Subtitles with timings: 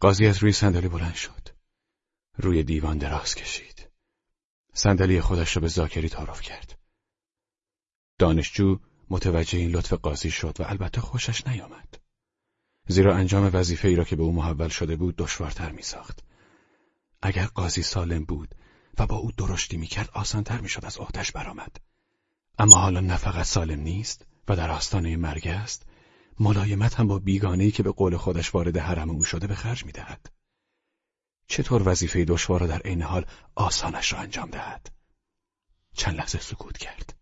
[0.00, 1.48] قاضی از روی صندلی بلند شد.
[2.38, 3.88] روی دیوان دراز کشید.
[4.72, 6.78] صندلی خودش را به زاکری تعارف کرد.
[8.18, 8.78] دانشجو
[9.10, 11.98] متوجه این لطف قاضی شد و البته خوشش نیامد.
[12.88, 16.24] زیرا انجام وظیفه ای را که به او محول شده بود دشوارتر می ساخت.
[17.22, 18.54] اگر قاضی سالم بود
[18.98, 21.76] و با او درشتی می کرد آسانتر می شد از عهدش برآمد.
[22.58, 25.86] اما حالا نه فقط سالم نیست و در آستانه مرگ است
[26.40, 29.92] ملایمت هم با بیگانهی که به قول خودش وارد حرم او شده به خرج می
[29.92, 30.32] دهد.
[31.48, 34.92] چطور وظیفه دشوار را در عین حال آسانش را انجام دهد؟
[35.94, 37.16] چند لحظه سکوت کرد.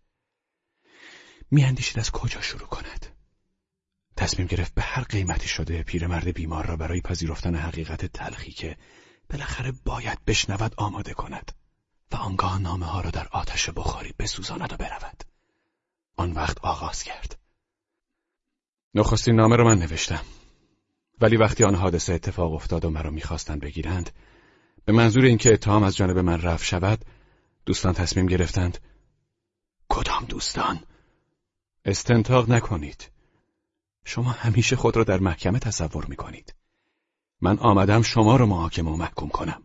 [1.51, 3.05] میاندیشید از کجا شروع کند.
[4.17, 8.77] تصمیم گرفت به هر قیمتی شده پیرمرد بیمار را برای پذیرفتن حقیقت تلخی که
[9.29, 11.51] بالاخره باید بشنود آماده کند
[12.11, 15.23] و آنگاه نامه ها را در آتش بخاری بسوزاند و برود.
[16.15, 17.44] آن وقت آغاز کرد.
[18.95, 20.25] نخستین نامه را من نوشتم.
[21.21, 24.09] ولی وقتی آن حادثه اتفاق افتاد و مرا می‌خواستند بگیرند
[24.85, 27.05] به منظور اینکه اتهام از جانب من رفع شود
[27.65, 28.77] دوستان تصمیم گرفتند
[29.89, 30.79] کدام دوستان
[31.85, 33.11] استنتاق نکنید
[34.05, 36.55] شما همیشه خود را در محکمه تصور می کنید.
[37.41, 39.63] من آمدم شما را محاکمه و محکوم کنم.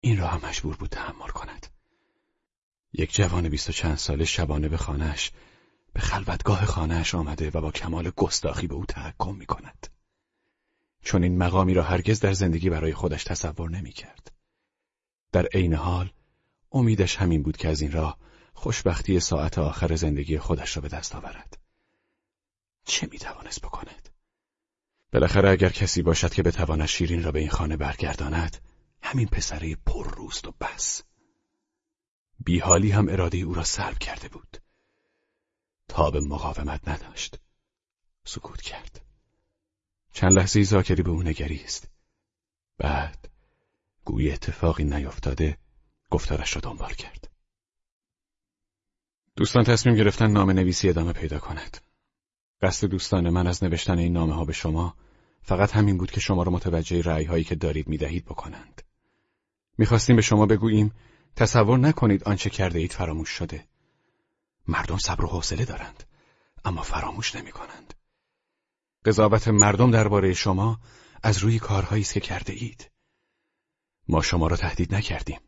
[0.00, 1.66] این را هم مجبور بود تحمل کند.
[2.92, 5.32] یک جوان بیست و چند ساله شبانه به خانهش
[5.96, 9.86] به خلوتگاه خانهش آمده و با کمال گستاخی به او تحکم می کند.
[11.02, 14.32] چون این مقامی را هرگز در زندگی برای خودش تصور نمی کرد.
[15.32, 16.12] در عین حال
[16.72, 18.18] امیدش همین بود که از این راه
[18.54, 21.58] خوشبختی ساعت آخر زندگی خودش را به دست آورد.
[22.84, 24.08] چه می‌توانست بکند؟
[25.12, 28.56] بالاخره اگر کسی باشد که بتواند شیرین را به این خانه برگرداند
[29.02, 31.02] همین پسره پر روست و بس
[32.44, 34.65] بیحالی هم اراده او را سلب کرده بود
[35.88, 37.38] تاب مقاومت نداشت.
[38.24, 39.00] سکوت کرد.
[40.12, 41.88] چند لحظه زاکری به او نگریست.
[42.78, 43.28] بعد
[44.04, 45.58] گوی اتفاقی نیفتاده
[46.10, 47.30] گفتارش را دنبال کرد.
[49.36, 51.76] دوستان تصمیم گرفتن نام نویسی ادامه پیدا کند.
[52.62, 54.96] قصد دوستان من از نوشتن این نامه ها به شما
[55.42, 58.82] فقط همین بود که شما را متوجه رعی هایی که دارید می‌دهید بکنند.
[59.78, 60.92] می‌خواستیم به شما بگوییم
[61.36, 63.66] تصور نکنید آنچه کرده اید فراموش شده.
[64.68, 66.04] مردم صبر و حوصله دارند
[66.64, 67.94] اما فراموش نمی کنند.
[69.04, 70.80] قضاوت مردم درباره شما
[71.22, 72.90] از روی کارهایی است که کرده اید.
[74.08, 75.40] ما شما را تهدید نکردیم.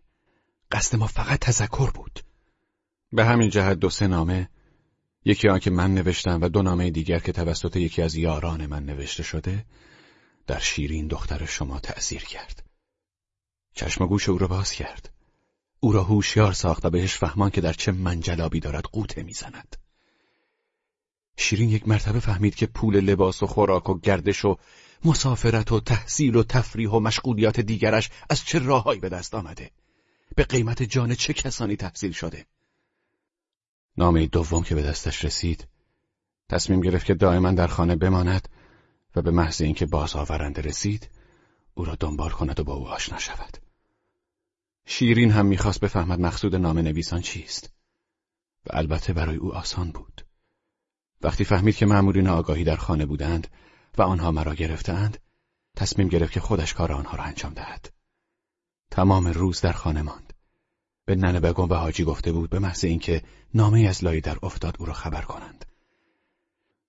[0.71, 2.21] قصد ما فقط تذکر بود.
[3.13, 4.49] به همین جهت دو سه نامه
[5.25, 9.23] یکی آنکه من نوشتم و دو نامه دیگر که توسط یکی از یاران من نوشته
[9.23, 9.67] شده
[10.47, 12.65] در شیرین دختر شما تأثیر کرد.
[13.75, 15.18] چشم گوش او را باز کرد.
[15.81, 19.77] او را هوشیار ساخت و بهش فهمان که در چه منجلابی دارد قوطه می‌زند.
[21.37, 24.57] شیرین یک مرتبه فهمید که پول لباس و خوراک و گردش و
[25.05, 29.71] مسافرت و تحصیل و تفریح و مشغولیات دیگرش از چه راههایی به دست آمده.
[30.37, 32.47] به قیمت جان چه کسانی تحصیل شده.
[33.97, 35.69] نامه دوم که به دستش رسید
[36.49, 38.49] تصمیم گرفت که دائما در خانه بماند
[39.17, 41.11] و به محض اینکه باز آورنده رسید
[41.75, 43.68] او را دنبال کند و با او آشنا شود
[44.91, 47.71] شیرین هم می‌خواست بفهمد مقصود نام نویسان چیست
[48.67, 50.27] و البته برای او آسان بود
[51.23, 53.49] وقتی فهمید که مأمورین آگاهی در خانه بودند
[53.99, 55.19] و آنها مرا گرفتند
[55.77, 57.93] تصمیم گرفت که خودش کار آنها را انجام دهد
[58.91, 60.33] تمام روز در خانه ماند
[61.05, 63.23] به ننه بگم و حاجی گفته بود به محض اینکه
[63.55, 65.65] نامه از لای در افتاد او را خبر کنند.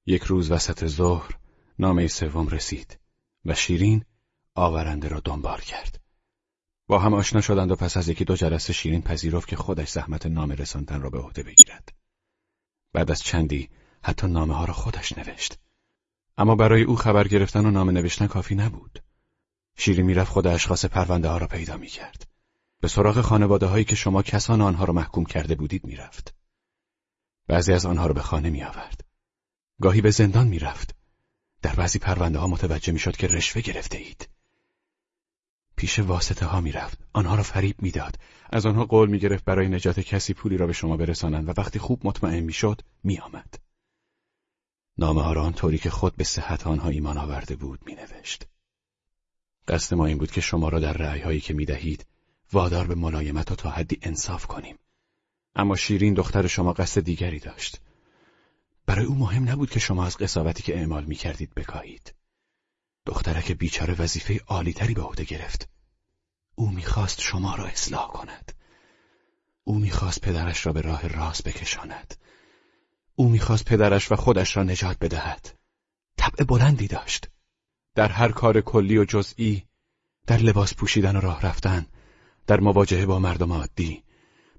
[0.05, 1.37] یک روز وسط ظهر
[1.79, 2.99] نامه سوم رسید
[3.45, 4.05] و شیرین
[4.55, 6.09] آورنده را دنبال کرد.
[6.89, 10.25] با هم آشنا شدند و پس از یکی دو جلسه شیرین پذیرفت که خودش زحمت
[10.25, 11.94] نامه رساندن را به عهده بگیرد.
[12.94, 13.69] بعد از چندی
[14.03, 15.59] حتی نامه ها را خودش نوشت.
[16.38, 19.03] اما برای او خبر گرفتن و نامه نوشتن کافی نبود.
[19.78, 22.28] شیرین می‌رفت خود اشخاص پرونده ها را پیدا می کرد.
[22.81, 26.35] به سراغ خانواده هایی که شما کسان آنها را محکوم کرده بودید می‌رفت.
[27.47, 29.05] بعضی از آنها را به خانه می آورد.
[29.81, 30.95] گاهی به زندان می رفت.
[31.61, 34.29] در بعضی پرونده ها متوجه می شد که رشوه گرفته اید.
[35.79, 36.99] پیش واسطه ها می رفت.
[37.14, 38.20] آنها را فریب می‌داد.
[38.49, 41.79] از آنها قول می گرفت برای نجات کسی پولی را به شما برسانند و وقتی
[41.79, 43.59] خوب مطمئن می شد می آمد.
[44.97, 48.47] نامه ها را آنطوری که خود به صحت آنها ایمان آورده بود می نوشت.
[49.67, 52.05] قصد ما این بود که شما را در رعی هایی که می دهید
[52.53, 54.76] وادار به ملایمت و تا حدی انصاف کنیم.
[55.55, 57.81] اما شیرین دختر شما قصد دیگری داشت.
[58.85, 62.18] برای او مهم نبود که شما از قصاوتی که اعمال می کردید بکاهید.
[63.05, 65.69] دخترک بیچاره وظیفه عالیتری به عهده گرفت.
[66.55, 68.51] او می‌خواست شما را اصلاح کند.
[69.63, 72.16] او می‌خواست پدرش را به راه راست بکشاند.
[73.16, 75.57] او می‌خواست پدرش و خودش را نجات بدهد.
[76.17, 77.29] طبع بلندی داشت.
[77.96, 79.63] در هر کار کلی و جزئی
[80.28, 81.85] در لباس پوشیدن و راه رفتن
[82.47, 84.03] در مواجهه با مردم عادی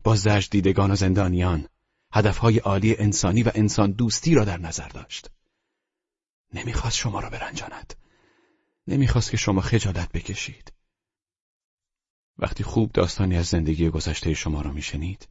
[0.05, 1.69] با زج دیدگان و زندانیان
[2.13, 5.31] هدفهای عالی انسانی و انسان دوستی را در نظر داشت
[6.55, 7.95] نمی‌خواست شما را برنجاند
[8.87, 10.73] نمی‌خواست که شما خجالت بکشید.
[12.39, 15.29] وقتی خوب داستانی از زندگی گذشته شما را میشنید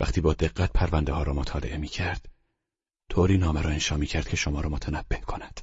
[0.00, 2.28] وقتی با دقت پرونده ها را مطالعه می‌کرد
[3.08, 5.60] طوری نامه را انشا می‌کرد که شما را متنبه کند.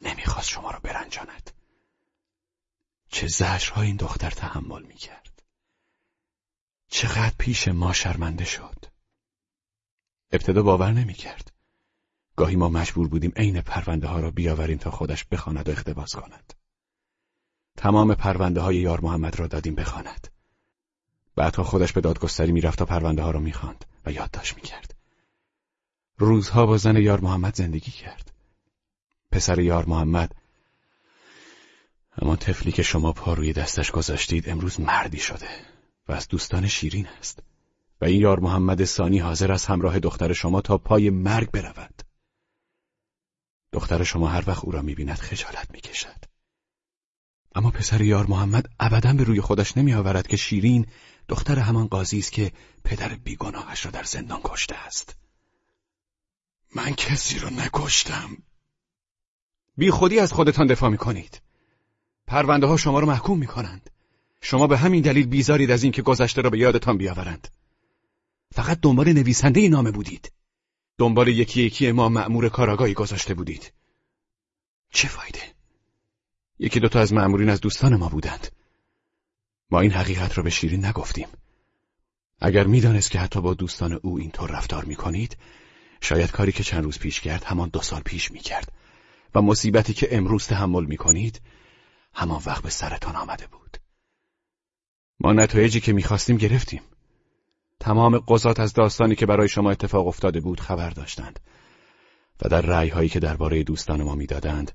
[0.00, 1.50] نمی‌خواست شما را برنجاند.
[3.08, 5.42] چه زجرها این دختر تحمل می‌کرد.
[6.88, 8.84] چقدر پیش ما شرمنده شد.
[10.32, 11.51] ابتدا باور نمی‌کرد.
[12.36, 16.52] گاهی ما مجبور بودیم عین پرونده ها را بیاوریم تا خودش بخواند و اختباس کند.
[17.76, 20.28] تمام پرونده های یار محمد را دادیم بخواند.
[21.36, 24.94] بعدها خودش به دادگستری می‌رفت تا پرونده ها را می‌خواند و یادداشت می‌کرد.
[26.18, 28.32] روزها با زن یار محمد زندگی کرد.
[29.32, 30.34] پسر یار محمد
[32.18, 35.48] اما طفلی که شما پا روی دستش گذاشتید امروز مردی شده
[36.08, 37.42] و از دوستان شیرین است.
[38.00, 42.02] و این یار محمد ثانی حاضر از همراه دختر شما تا پای مرگ برود.
[43.72, 46.24] دختر شما هر وقت او را می‌بیند خجالت می‌کشد.
[47.54, 50.86] اما پسر یار محمد ابدا به روی خودش نمیآورد که شیرین
[51.28, 52.52] دختر همان قاضی است که
[52.84, 55.16] پدر بیگناهش را در زندان کشته است.
[56.76, 58.36] من کسی را نکشتم.
[59.76, 61.42] بی خودی از خودتان دفاع می کنید
[62.26, 63.90] پرونده ها شما را محکوم می کنند
[64.40, 67.48] شما به همین دلیل بیزارید از اینکه گذشته را به یادتان بیاورند.
[68.54, 70.32] فقط دنبال نویسنده نامه بودید.
[71.02, 73.72] دنبال یکی یکی ما مأمور کاراگاهی گذاشته بودید.
[74.90, 75.42] چه فایده؟
[76.58, 78.48] یکی دوتا از مأمورین از دوستان ما بودند.
[79.70, 81.28] ما این حقیقت را به شیرین نگفتیم.
[82.38, 85.36] اگر می‌دانست که حتی با دوستان او اینطور رفتار می کنید
[86.00, 88.72] شاید کاری که چند روز پیش کرد همان دو سال پیش می کرد
[89.34, 91.40] و مصیبتی که امروز تحمل می کنید
[92.14, 93.76] همان وقت به سرتان آمده بود.
[95.20, 96.82] ما نتایجی که می‌خواستیم گرفتیم.
[97.82, 101.40] تمام قضات از داستانی که برای شما اتفاق افتاده بود خبر داشتند.
[102.42, 104.72] و در رأی هایی که درباره دوستان ما می‌دادند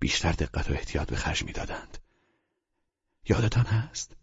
[0.00, 1.98] بیشتر دقت و احتیاط به خرج می‌دادند.
[3.28, 4.16] یادتان هست؟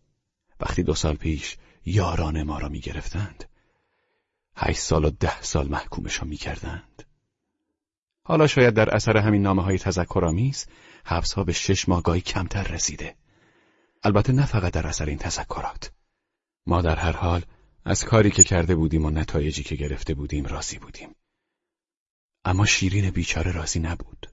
[0.60, 3.46] وقتی دو سال پیش یاران ما را می‌گرفتند
[4.56, 7.04] هشت سال و ده سال محکومشان می‌کردند.
[8.24, 10.66] حالا شاید در اثر همین نامه های تذکرآمیز
[11.06, 13.16] حبس ها به شش ماه کمتر رسیده.
[14.04, 15.92] البته نه فقط در اثر این تذکرات.
[16.66, 17.44] ما در هر حال
[17.86, 21.16] از کاری که کرده بودیم و نتایجی که گرفته بودیم راضی بودیم.
[22.46, 24.31] اما شیرین بیچاره راضی نبود.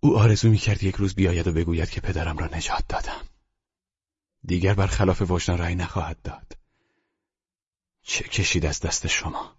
[0.00, 3.28] او آرزو می‌کرد یک روز بیاید و بگوید که پدرم را نجات دادم.
[4.44, 6.58] دیگر بر خلاف وجدان رأی نخواهد داد.
[8.02, 9.56] چه کشید از دست شما؟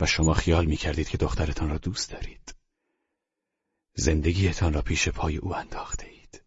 [0.00, 2.54] و شما خیال می‌کردید که دخترتان را دوست دارید.
[3.94, 6.42] زندگیتان را پیش پای او انداخته اید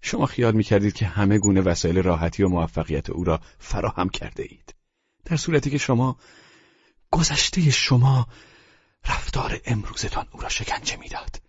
[0.00, 4.75] شما خیال می‌کردید که همه گونه وسایل راحتی و موفقیت او را فراهم کرده اید
[5.26, 6.18] در صورتی که شما
[7.10, 8.28] گذشته شما
[9.04, 11.42] رفتار امروزتان او را شکنجه می‌داد.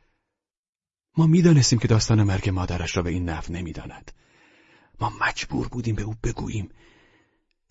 [1.18, 4.12] ما می‌دانستیم که داستان مرگ مادرش را به این نحو نمی‌داند.
[5.00, 6.70] ما مجبور بودیم به او بگوییم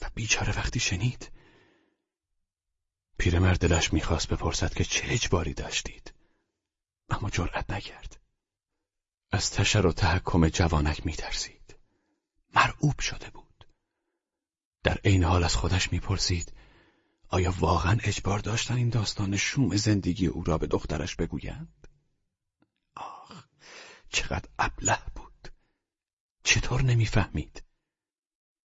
[0.02, 1.30] و بیچاره وقتی شنید
[3.18, 6.12] پیرمرد دلش می‌خواست بپرسد که چه اجباری داشتید.
[7.10, 8.20] اما جرأت نکرد.
[9.30, 11.76] از تشر و تحکم جوانک میترسید.
[12.54, 13.45] مرعوب شده بود.
[14.86, 16.52] در عین حال از خودش می‌پرسید
[17.28, 21.88] آیا واقعا اجبار داشتن این داستان شوم زندگی او را به دخترش بگویند؟
[22.96, 23.44] آخ
[24.08, 25.48] چقدر ابله بود.
[26.42, 27.62] چطور نمی‌فهمید؟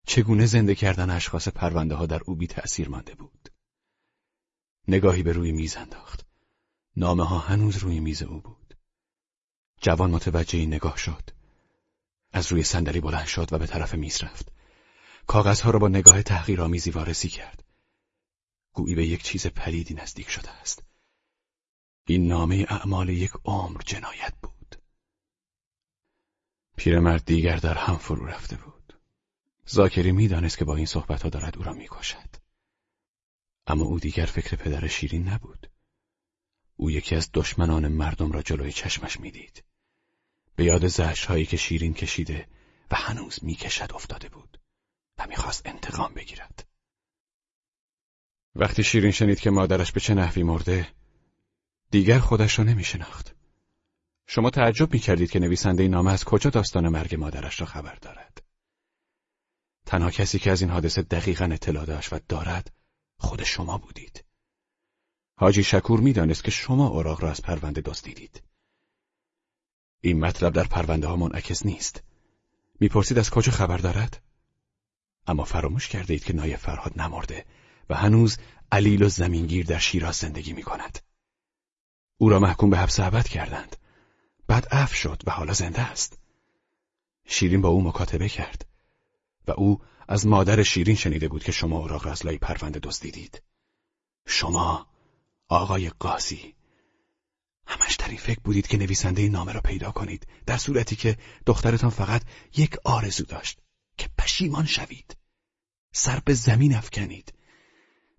[0.06, 3.48] چگونه زنده کردن اشخاص پرونده ها در او بی تأثیر مانده بود؟
[4.88, 6.26] نگاهی به روی میز انداخت.
[6.96, 8.74] نامه ها هنوز روی میز او بود.
[9.80, 11.30] جوان متوجه این نگاه شد.
[12.32, 14.57] از روی صندلی بلند شد و به طرف میز رفت.
[15.28, 17.64] کاغذها را با نگاه تحقیرآمیزی وارسی کرد.
[18.72, 20.82] گویی به یک چیز پلیدی نزدیک شده است.
[22.06, 24.76] این نامه اعمال یک عمر جنایت بود.
[26.76, 28.98] پیرمرد دیگر در هم فرو رفته بود.
[29.66, 32.36] زاکری می‌دانست که با این صحبتها دارد او را می‌کشد.
[33.66, 35.70] اما او دیگر فکر پدر شیرین نبود.
[36.76, 39.64] او یکی از دشمنان مردم را جلوی چشمش می‌دید.
[40.56, 42.48] به یاد زشتهایی که شیرین کشیده
[42.90, 44.57] و هنوز می‌کشد افتاده بود.
[45.18, 46.68] و می‌خواست انتقام بگیرد.
[48.54, 50.88] وقتی شیرین شنید که مادرش به چه نحوی مرده
[51.90, 53.34] دیگر خودش را نمیشناخت.
[54.26, 58.42] شما تعجب می‌کردید که نویسنده نامه از کجا داستان مرگ مادرش را خبر دارد.
[59.86, 62.72] تنها کسی که از این حادثه دقیقا اطلاع داشت و دارد
[63.18, 64.24] خود شما بودید.
[65.36, 68.42] حاجی شکور می‌دانست که شما اوراق را از پرونده دزدیدید.
[70.00, 72.02] این مطلب در پرونده ها منعکس نیست.
[72.80, 74.22] می‌پرسید از کجا خبر دارد؟
[75.28, 77.44] اما فراموش کرده اید که نایب فرهاد نمرده
[77.90, 78.38] و هنوز
[78.72, 80.98] علیل و زمینگیر در شیراز زندگی می کند.
[82.18, 83.76] او را محکوم به حبس ابد کردند.
[84.46, 86.18] بعد عفو شد و حالا زنده است.
[87.26, 88.66] شیرین با او مکاتبه کرد
[89.46, 93.42] و او از مادر شیرین شنیده بود که شما او را غزلای پرونده دزدیدید.
[94.26, 94.86] شما
[95.48, 96.54] آقای قاضی
[97.66, 101.16] همش در این فکر بودید که نویسنده این نامه را پیدا کنید در صورتی که
[101.46, 102.22] دخترتان فقط
[102.56, 103.58] یک آرزو داشت
[103.98, 105.16] که پشیمان شوید.
[105.92, 107.34] سر به زمین افکنید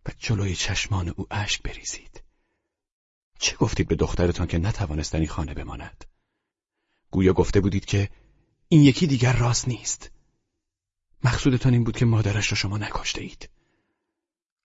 [0.06, 2.24] و جلوی چشمان او اشک بریزید.
[3.40, 6.06] چه گفتید به دخترتان که نتوانستنی خانه بماند؟
[7.12, 8.10] گویا گفته بودید که
[8.68, 10.12] این یکی دیگر راست نیست.
[11.24, 13.50] مقصودتان این بود که مادرش را شما نکشته اید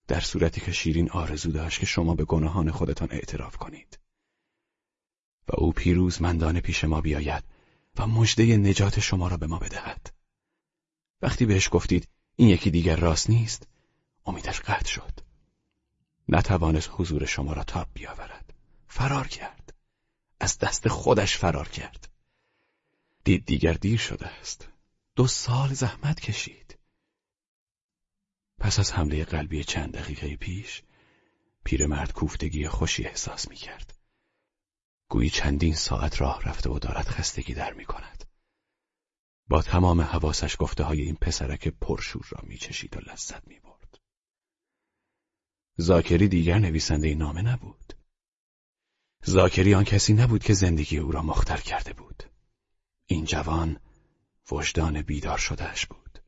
[0.08, 3.98] در صورتی که شیرین آرزو داشت که شما به گناهان خودتان اعتراف کنید.
[5.48, 7.44] و او پیروز مندانه پیش ما بیاید
[7.98, 10.13] و مژده نجات شما را به ما بدهد.
[11.24, 13.68] وقتی بهش گفتید این یکی دیگر راست نیست
[14.26, 15.20] امیدش قطع شد.
[16.28, 18.54] نتوانست حضور شما را تاب بیاورد.
[18.88, 19.74] فرار کرد.
[20.40, 22.08] از دست خودش فرار کرد.
[23.24, 24.68] دید دیگر دیر شده است.
[25.16, 26.78] دو سال زحمت کشید.
[28.58, 30.82] پس از حمله قلبی چند دقیقه پیش
[31.64, 33.94] پیرمرد کوفتگی خوشی احساس می کرد.
[35.08, 38.13] گویی چندین ساعت راه رفته و دارد خستگی در می کند.
[39.48, 43.98] با تمام حواسش گفته های این پسرک پرشور را می چشید و لذت می برد.
[45.76, 47.92] زاکری دیگر نویسنده نامه نبود.
[49.24, 52.22] زاکری آن کسی نبود که زندگی او را مختل کرده بود.
[53.06, 53.80] این جوان
[54.50, 56.18] وجدان بیدار شدهش بود.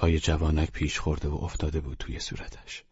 [0.00, 2.84] های جوانک پیش خورده و افتاده بود توی صورتش.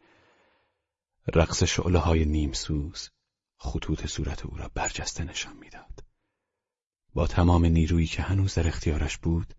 [1.34, 3.10] رقص شعله های نیمسوز
[3.56, 6.09] خطوط صورت او را برجسته نشان می‌داد.
[7.14, 9.54] با تمام نیرویی که هنوز در اختیارش بود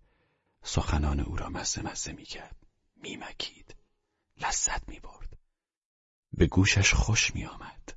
[0.62, 2.56] سخنان او را مزه مزه می کرد
[2.96, 3.74] می مکید
[4.36, 5.38] لذت می برد
[6.32, 7.94] به گوشش خوش می آمد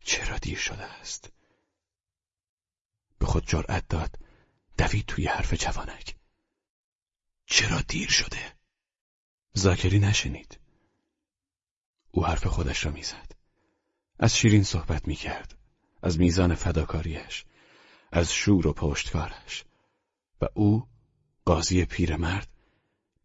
[0.00, 1.32] چرا دیر شده است؟
[3.18, 4.18] به خود جرأت داد
[4.78, 6.16] دوید توی حرف جوانک.
[7.46, 8.54] چرا دیر شده؟
[9.52, 10.58] زاکری نشنید.
[12.10, 13.32] او حرف خودش را می‌زد.
[14.18, 15.58] از شیرین صحبت می‌کرد
[16.02, 17.44] از میزان فداکاریش.
[18.12, 19.64] از شور و پشتکارش.
[20.40, 20.88] و او
[21.44, 22.48] قاضی پیرمرد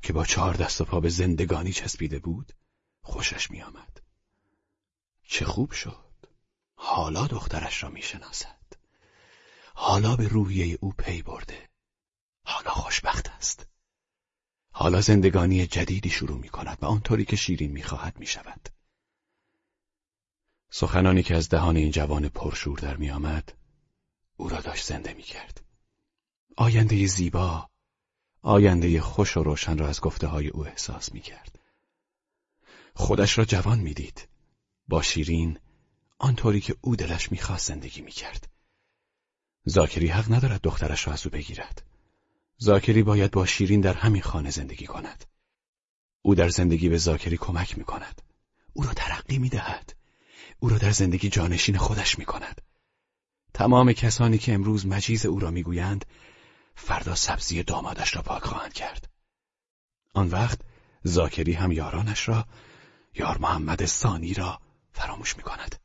[0.02, 2.54] که با چهار دست و پا به زندگانی چسبیده بود
[3.02, 4.02] خوشش میآمد.
[5.24, 6.06] چه خوب شد.
[6.76, 8.66] حالا دخترش را می‌شناسد.
[9.74, 11.70] حالا به روحیه او پی برده.
[12.44, 13.68] حالا خوشبخت است.
[14.72, 17.72] حالا زندگانی جدیدی شروع می کند و آنطوری که شیرین
[18.18, 18.70] می شود.
[20.70, 23.54] سخنانی که از دهان این جوان پرشور در می آمد
[24.38, 25.62] او را داشت زنده می کرد.
[26.58, 27.70] آینده زیبا،
[28.42, 31.60] آینده خوش و روشن را از گفته های او احساس می کرد.
[32.94, 34.28] خودش را جوان می دید.
[34.88, 35.60] با شیرین
[36.20, 38.50] آنطوری که او دلش می‌خواست زندگی می‌کرد.
[39.66, 41.86] زاکری حق ندارد دخترش را از او بگیرد.
[42.58, 45.26] زاکری باید با شیرین در همین خانه زندگی کند.
[46.22, 48.22] او در زندگی به زاکری کمک می کند.
[48.74, 49.96] او را ترقی می دهد.
[50.60, 52.62] او را در زندگی جانشین خودش می کند.
[53.56, 56.06] تمام کسانی که امروز مجیز او را می‌گویند
[56.76, 59.10] فردا سبزی دامادش را پاک خواهند کرد.
[60.14, 60.60] آن وقت
[61.04, 62.46] زاکری هم یارانش را
[63.14, 65.76] یار محمد ثانی را فراموش می کند.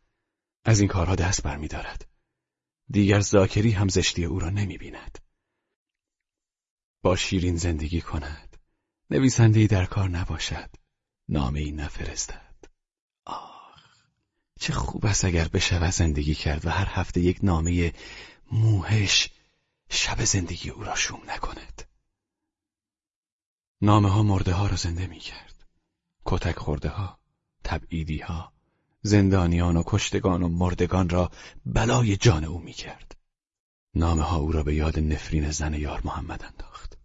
[0.64, 2.06] از این کارها دست برمیدارد.
[2.88, 5.18] دیگر زاکری هم زشتی او را نمی بیند.
[7.02, 8.56] با شیرین زندگی کند.
[9.10, 10.70] نویسندهی در کار نباشد.
[11.28, 12.49] نامه ای نفرستد.
[14.60, 17.92] چه خوب است اگر بشود زندگی کرد و هر هفته یک نامه
[18.52, 19.30] موهش
[19.88, 21.82] شب زندگی او را شوم نکند.
[23.82, 25.66] نامه ها مرده ها را زنده می کرد.
[26.24, 27.18] کتک خورده ها،
[27.64, 28.52] تبعیدی ها،
[29.02, 31.30] زندانیان و کشتگان و مردگان را
[31.66, 33.16] بلای جان او می کرد.
[33.94, 36.98] نامه ها او را به یاد نفرین زن یار محمد انداخت.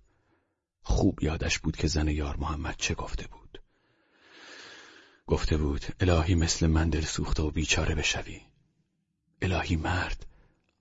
[0.81, 3.44] خوب یادش بود که زن یار محمد چه گفته بود.
[5.27, 8.41] گفته بود الهی مثل من دل سوخته و بیچاره بشوی.
[9.41, 10.25] الهی مرد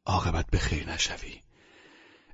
[0.07, 1.43] عاقبت به خیر نشوی.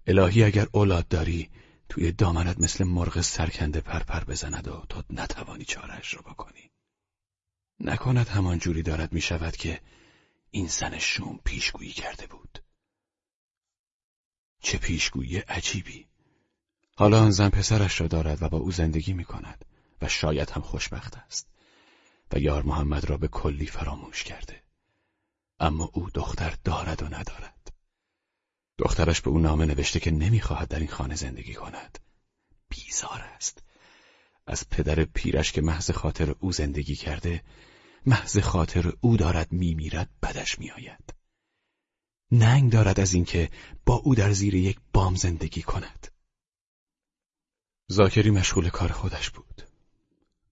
[0.07, 1.50] الهی اگر اولاد داری
[1.88, 6.71] توی دامنت مثل مرغ سرکنده پرپر بزند و تو نتوانی چارش رو بکنی.
[7.81, 9.81] نکند همان جوری دارد می شود که
[10.50, 12.59] این زن شوم پیشگویی کرده بود.
[14.61, 16.07] چه پیشگویی عجیبی.
[16.97, 19.64] حالا آن زن پسرش را دارد و با او زندگی می کند
[20.02, 21.50] و شاید هم خوشبخت است
[22.32, 24.62] و یار محمد را به کلی فراموش کرده.
[25.60, 27.72] اما او دختر دارد و ندارد.
[28.78, 31.99] دخترش به او نامه نوشته که نمی‌خواهد در این خانه زندگی کند.
[32.68, 33.62] بیزار است.
[34.46, 37.44] از پدر پیرش که محض خاطر او زندگی کرده،
[38.06, 41.14] محض خاطر او دارد میمیرد بدش میآید.
[42.32, 43.50] ننگ دارد از اینکه
[43.87, 46.06] با او در زیر یک بام زندگی کند.
[47.87, 49.62] زاکری مشغول کار خودش بود.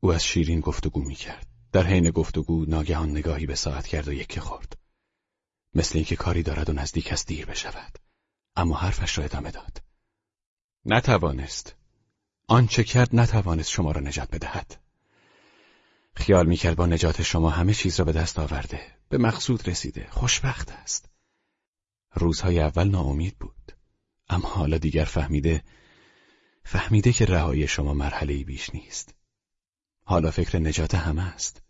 [0.01, 1.58] او از شیرین گفتگو می کرد.
[1.73, 4.79] در حین گفتگو ناگهان نگاهی به ساعت کرد و یکی خورد.
[5.75, 7.99] مثل اینکه کاری دارد و نزدیک است دیر بشود.
[8.57, 9.83] اما حرفش را ادامه داد.
[10.85, 11.75] نتوانست.
[12.47, 14.81] آنچه کرد نتوانست شما را نجات بدهد.
[16.15, 18.81] خیال می‌کرد با نجات شما همه چیز را به دست آورده.
[19.09, 20.09] به مقصود رسیده.
[20.11, 21.09] خوشبخت است.
[22.15, 23.73] روزهای اول ناامید بود.
[24.29, 25.65] اما حالا دیگر فهمیده
[26.65, 29.18] فهمیده که رهایی شما مرحله بیش نیست.
[30.09, 31.63] حالا فکر نجات همه است.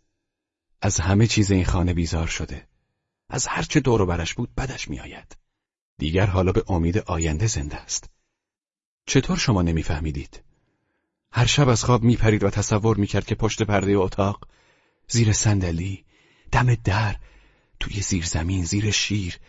[0.81, 2.67] از همه چیز این خانه بیزار شده.
[3.29, 5.37] از هرچه دور و برش بود بدش میآید.
[5.97, 8.09] دیگر حالا به امید آینده زنده است.
[9.05, 10.43] چطور شما نمیفهمیدید؟
[11.31, 14.47] هر شب از خواب میپرید و تصور می‌کرد که پشت پرده اتاق،
[15.07, 16.05] زیر صندلی،
[16.51, 17.15] دم در،
[17.79, 19.39] توی زیر زمین، زیر شیر،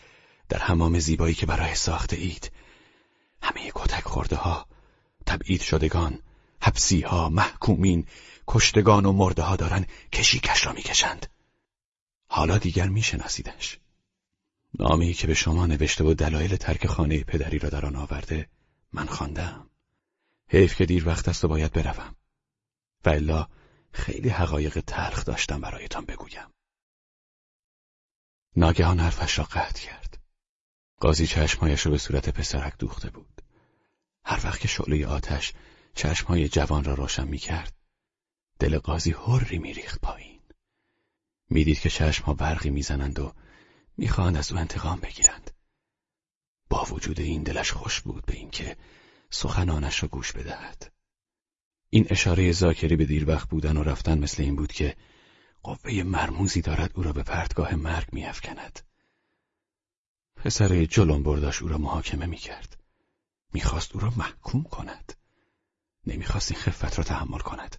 [0.49, 2.53] در حمام زیبایی که برای ساخته اید،
[3.43, 4.67] همه کتک خورده ها،
[5.27, 6.19] تبعید شدگان،
[6.63, 8.07] حبسی ها، محکومین،
[8.49, 11.27] کشتگان و مرده ها دارن کشیکش را می‌کشند.
[12.29, 13.79] حالا دیگر میشناسیدش.
[14.79, 18.49] نامی که به شما نوشته و دلایل ترک خانه پدری را در آن آورده
[18.93, 19.71] من خواندم.
[20.49, 22.17] حیف که دیر وقت است و باید بروم.
[23.05, 23.49] و الا
[23.93, 26.47] خیلی حقایق تلخ داشتم برایتان بگویم.
[28.57, 30.19] ناگهان حرفش را قطع کرد.
[31.01, 33.43] قاضی چشمهایش را به صورت پسرک دوخته بود.
[34.25, 35.53] هر وقت که شعله آتش
[35.95, 37.73] چشمهای جوان را روشن می کرد،
[38.61, 40.41] دل قاضی هری میریخت پایین.
[41.51, 43.33] می‌دید که چشمها برقی می‌زنند و
[43.97, 45.51] می‌خواهند از او انتقام بگیرند.
[46.71, 48.77] با وجود این دلش خوش بود به اینکه
[49.31, 50.93] سخنانش را گوش بدهد.
[51.91, 54.97] این اشاره زاکری به دیر وقت بودن و رفتن مثل این بود که
[55.63, 58.81] قوه مرموزی دارد او را به پرتگاه مرگ میافکند.
[60.37, 62.83] پسر جلون برداش او را محاکمه می‌کرد.
[63.53, 65.13] می‌خواست او را محکوم کند.
[66.07, 67.77] نمی‌خواست این خفت را تحمل کند.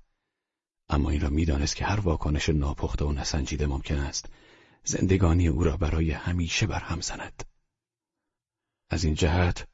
[0.91, 4.25] اما این را می‌دانست که هر واکنش ناپخته و نسنجیده ممکن است
[4.83, 7.43] زندگانی او را برای همیشه برهم زند.
[8.89, 9.67] از این جهت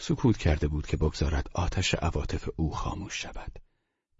[0.00, 3.58] سکوت کرده بود که بگذارد آتش عواطف او خاموش شود.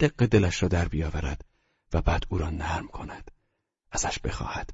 [0.01, 1.45] دق دلش را در بیاورد
[1.93, 3.31] و بعد او را نرم کند.
[3.91, 4.71] ازش بخواهد.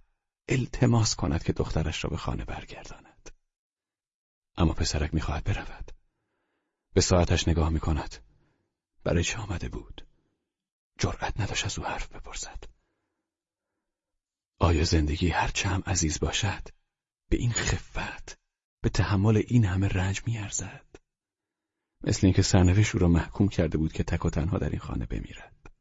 [0.49, 3.31] التماس کند که دخترش را به خانه برگرداند.
[4.57, 5.93] اما پسرک می‌خواهد برود.
[6.95, 8.17] به ساعتش نگاه می‌کند.
[9.05, 10.08] برای چه آمده بود؟
[10.99, 12.65] جرأت نداشت از او حرف بپرسد.
[14.59, 16.69] آیا زندگی هرچه هم عزیز باشد
[17.29, 18.39] به این خفت
[18.83, 20.87] به تحمل این همه رنج میارزد؟
[22.05, 25.07] مثل اینکه سرنوشت او را محکوم کرده بود که تک و تنها در این خانه
[25.07, 25.73] بمیرد.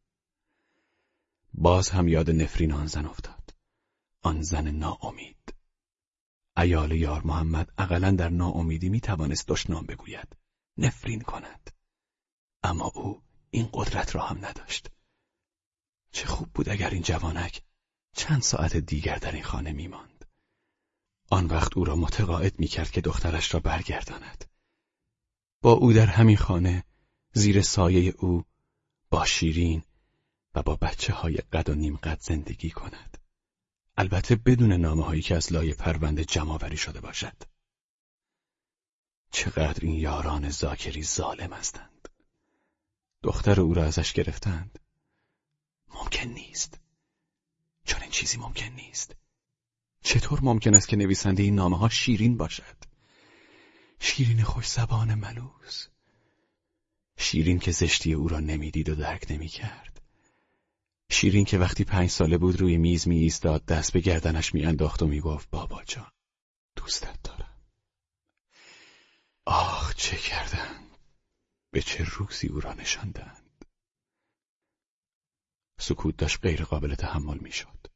[1.54, 3.56] باز هم یاد نفرین آن زن افتاد.
[4.22, 5.54] آن زن ناامید.
[6.58, 10.38] ایال یار محمد اقلا در ناامیدی می توانست دشنام بگوید.
[10.78, 11.72] نفرین کند.
[12.64, 14.90] اما او این قدرت را هم نداشت.
[16.18, 17.62] چه خوب بود اگر این جوانک
[18.14, 20.26] چند ساعت دیگر در این خانه میماند.
[21.30, 24.46] آن وقت او را متقاعد می‌کرد که دخترش را برگرداند.
[25.62, 26.84] با او در همین خانه
[27.34, 28.44] زیر سایه او
[29.10, 29.84] با شیرین
[30.56, 33.18] و با بچه های قد و نیم قد زندگی کند.
[33.98, 37.44] البته بدون نامه هایی که از لای پرونده جمعآوری شده باشد.
[39.32, 42.08] چقدر این یاران زاکری ظالم هستند.
[43.24, 44.80] دختر او را ازش گرفتند.
[46.02, 46.80] ممکن نیست.
[47.86, 49.16] چون این چیزی ممکن نیست.
[50.04, 52.78] چطور ممکن است که نویسنده این نامه ها شیرین باشد؟
[54.00, 55.88] شیرین خوش زبان ملوس.
[57.18, 60.02] شیرین که زشتی او را نمی‌دید و درک نمی‌کرد.
[61.12, 65.08] شیرین که وقتی پنج ساله بود روی میز می ایستاد دست به گردنش میانداخت و
[65.08, 66.12] می‌گفت بابا جان
[66.76, 67.56] دوستت دارم.
[69.46, 70.88] آخ چه کردن؟
[71.72, 73.47] به چه روزی او را نشاندن؟
[75.80, 77.88] سکوت داشت غیر قابل تحمل می‌شد.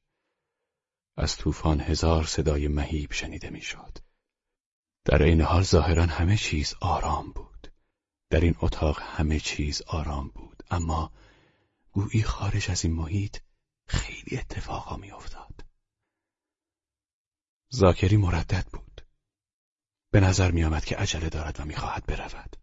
[1.18, 3.98] از طوفان هزار صدای مهیب شنیده می‌شد.
[5.06, 7.74] در این حال ظاهرا همه چیز آرام بود.
[8.30, 11.12] در این اتاق همه چیز آرام بود اما
[11.92, 13.38] گویی خارج از این محیط
[13.88, 15.66] خیلی اتفاقا میافتاد.
[17.70, 19.02] زاکری مردد بود.
[20.12, 22.56] به نظر می آمد که عجله دارد و می‌خواهد برود.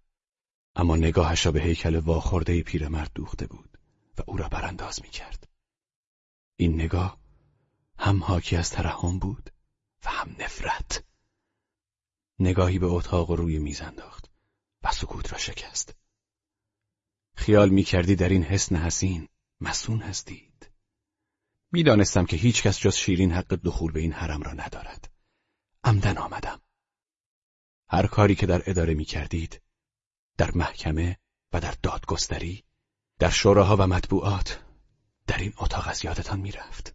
[0.75, 3.68] اما نگاهش را به هیکل واخورده پیرمرد دوخته بود.
[4.21, 5.49] و او را برانداز می کرد.
[6.57, 7.21] این نگاه
[7.99, 9.51] هم حاکی از ترحم بود
[10.05, 11.05] و هم نفرت.
[12.39, 14.31] نگاهی به اتاق و روی میز انداخت
[14.83, 15.97] و سکوت را شکست.
[17.35, 19.29] خیال می کردی در این حسن حسین
[19.61, 20.71] مسون هستید.
[21.73, 25.13] می‌دانستم که هیچ کس جز شیرین حق دخول به این حرم را ندارد.
[25.85, 26.61] عمدن آمدم.
[27.91, 29.63] هر کاری که در اداره می کردید،
[30.37, 31.19] در محکمه
[31.53, 32.65] و در دادگستری،
[33.19, 34.63] در شوراها و مطبوعات،
[35.27, 36.95] در این اتاق از یادتان می‌رفت.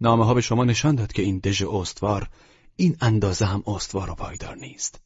[0.00, 2.30] نامه ها به شما نشان داد که این دژ استوار
[2.76, 5.00] این اندازه هم استوار و پایدار نیست.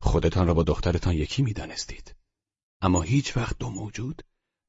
[0.00, 2.14] خودتان را با دخترتان یکی می‌دانستید.
[2.80, 4.22] اما هیچ وقت دو موجود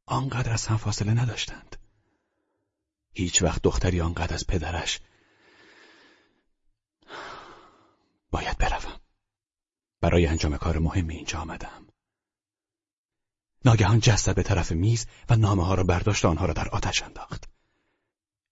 [0.06, 1.76] آنقدر از هم فاصله نداشتند.
[3.14, 5.00] هیچ وقت دختری آنقدر از پدرش
[8.32, 9.00] باید بروم.
[10.02, 11.85] برای انجام کار مهمی اینجا آمدم.
[13.66, 17.04] ناگهان جسد به طرف میز و نامه ها را برداشت و آنها را در آتش
[17.04, 17.50] انداخت.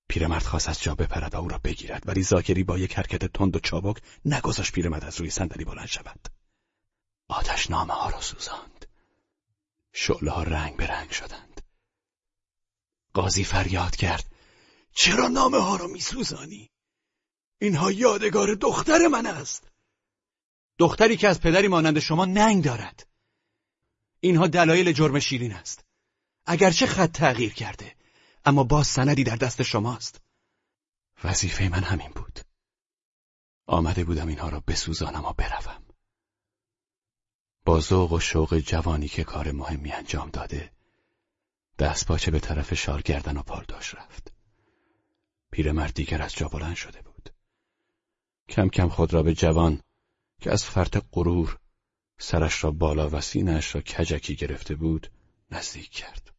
[0.07, 3.55] پیرمرد خواست از جا بپرد و او را بگیرد ولی زاکری با یک حرکت تند
[3.55, 6.27] و چابک نگذاشت پیرمرد از روی صندلی بلند شود.
[7.27, 8.85] آتش نامه ها را سوزاند.
[9.93, 11.61] شعله ها رنگ به رنگ شدند.
[13.13, 14.25] قاضی فریاد کرد
[14.93, 16.69] چرا نامه ها را میسوزانی؟
[17.61, 19.71] اینها یادگار دختر من است.
[20.77, 23.12] دختری که از پدری مانند شما ننگ دارد.
[24.23, 25.85] اینها دلایل جرم شیرین است.
[26.45, 27.95] اگرچه خط تغییر کرده
[28.45, 30.21] اما باز سندی در دست شماست.
[31.23, 32.39] وظیفه من همین بود.
[33.67, 35.83] آمده بودم اینها را بسوزانم و بروم.
[37.65, 40.71] با ذوق و شوق جوانی که کار مهمی انجام داده
[41.79, 44.33] دست پاچه به طرف شال گردن و پالداش رفت.
[45.51, 47.29] پیرمرد دیگر از جا بلند شده بود.
[48.49, 49.81] کم کم خود را به جوان
[50.41, 51.59] که از فرط غرور
[52.19, 55.11] سرش را بالا و سینش را کجکی گرفته بود
[55.51, 56.35] نزدیک کرد.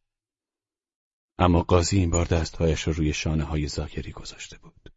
[1.37, 4.93] اما قاضی این بار دستهایش را روی شانه های زاکری گذاشته بود.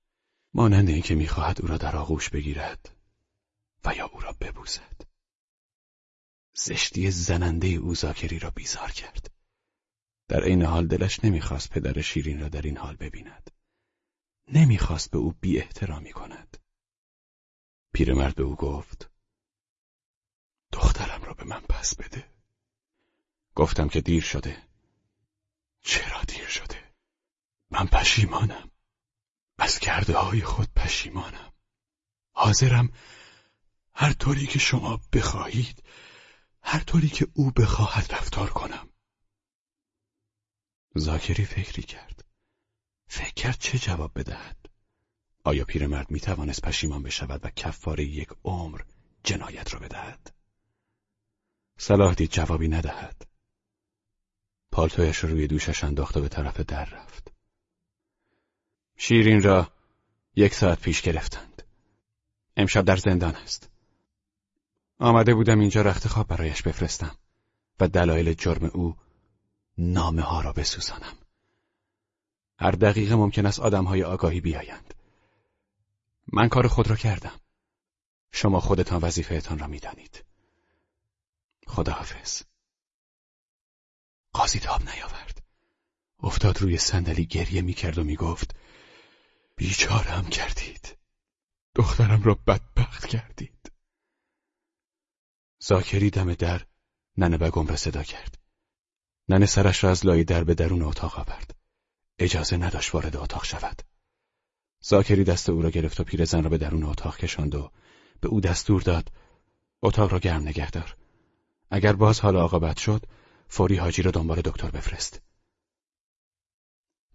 [0.54, 2.96] مانند اینکه می‌خواهد او را در آغوش بگیرد
[3.84, 5.02] و یا او را ببوزد.
[6.54, 9.30] زشتی زننده او زاکری را بیزار کرد.
[10.28, 13.50] در این حال دلش نمی‌خواست پدر شیرین را در این حال ببیند.
[14.52, 16.56] نمی‌خواست به او بی احترامی کند.
[17.94, 19.07] پیرمرد به او گفت
[21.28, 22.30] را به من پس بده.
[23.54, 24.62] گفتم که دیر شده.
[25.80, 26.92] چرا دیر شده؟
[27.70, 28.70] من پشیمانم.
[29.58, 31.52] از کرده های خود پشیمانم.
[32.32, 32.92] حاضرم
[33.94, 35.82] هر طوری که شما بخواهید
[36.62, 38.88] هر طوری که او بخواهد رفتار کنم.
[40.94, 42.24] زاکری فکری کرد.
[43.06, 44.56] فکر کرد چه جواب بدهد.
[45.44, 48.80] آیا پیرمرد می توانست پشیمان بشود و کفاره یک عمر
[49.24, 50.37] جنایت را بدهد؟
[51.78, 53.26] صلاح دید جوابی ندهد.
[54.72, 57.32] پالتویش روی دوشش انداخت و به طرف در رفت.
[58.96, 59.72] شیرین را
[60.36, 61.62] یک ساعت پیش گرفتند.
[62.56, 63.70] امشب در زندان است.
[64.98, 67.16] آمده بودم اینجا رخت خواب برایش بفرستم
[67.80, 68.96] و دلایل جرم او
[69.78, 71.16] نامه ها را بسوزانم.
[72.58, 74.94] هر دقیقه ممکن است های آگاهی بیایند.
[76.32, 77.40] من کار خود را کردم.
[78.32, 80.27] شما خودتان وظیفهتان را می‌دانید.
[81.68, 82.42] خداحافظ.
[84.32, 85.42] قاضی تاب نیاورد.
[86.20, 88.56] افتاد روی صندلی گریه می‌کرد و می‌گفت
[89.56, 90.98] بیچارم کردید.
[91.74, 93.72] دخترم را بدبخت کردید.
[95.60, 96.66] زاکری دم در
[97.16, 98.38] ننه بگم را صدا کرد.
[99.28, 101.54] ننه سرش را از لای در به درون اتاق آورد.
[102.18, 103.82] اجازه نداشت وارد اتاق شود.
[104.80, 107.72] زاکری دست او را گرفت و پیرزن را به درون اتاق کشاند و
[108.20, 109.12] به او دستور داد
[109.82, 110.96] اتاق را گرم نگه دار.
[111.70, 113.06] اگر باز حال آقا بد شد
[113.48, 115.22] فوری حاجی را دنبال دکتر بفرست.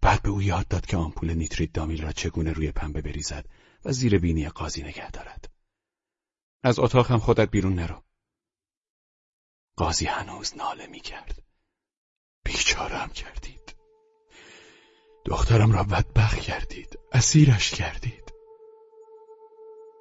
[0.00, 3.44] بعد به او یاد داد که آمپول نیتریت دامیل را چگونه روی پنبه بریزد
[3.84, 5.50] و زیر بینی قاضی نگه دارد.
[6.62, 8.02] از اتاق هم خودت بیرون نرو.
[9.76, 11.42] قاضی هنوز ناله می کرد.
[12.44, 13.76] بیچارم کردید.
[15.24, 16.98] دخترم را بدبخت کردید.
[17.12, 18.32] اسیرش کردید.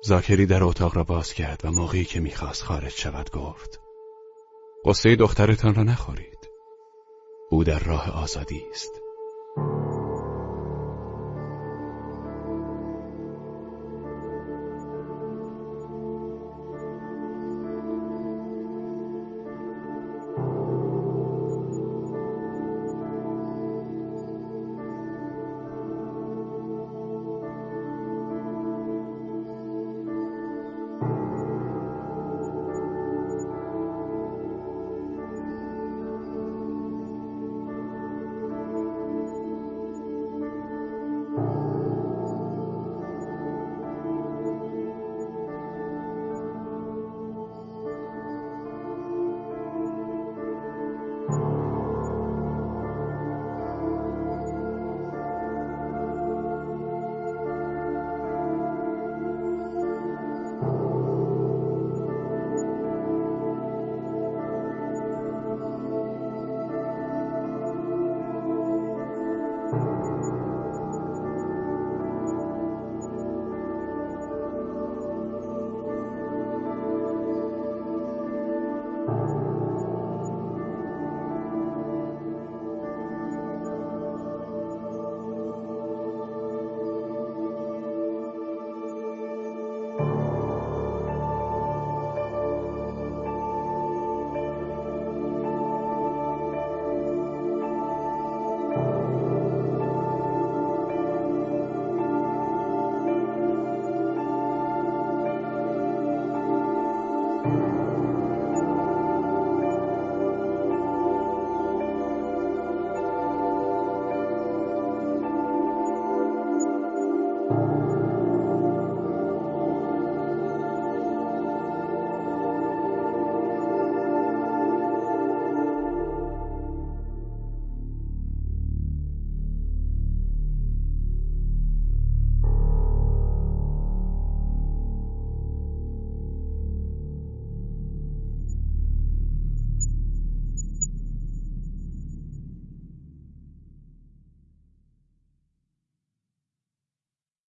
[0.03, 3.82] زاکری در اتاق را باز کرد و موقعی که می‌خواست خارج شود گفت
[4.85, 6.49] قصه دخترتان را نخورید.
[7.49, 9.02] او در راه آزادی است.